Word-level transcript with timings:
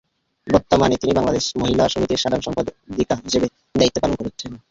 বর্তমানে 0.47 0.95
তিনি 0.97 1.13
বাংলাদেশ 1.17 1.45
মহিলা 1.61 1.83
সমিতির 1.87 2.21
সাধারণ 2.23 2.43
সম্পাদিকা 2.43 3.15
হিসেবে 3.25 3.47
দায়িত্ব 3.75 3.97
পালন 4.01 4.17
করছেন। 4.19 4.51